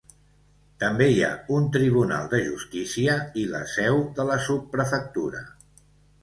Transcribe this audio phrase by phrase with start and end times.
[0.83, 5.45] També hi ha un tribunal de justícia i la seu de la subprefectura.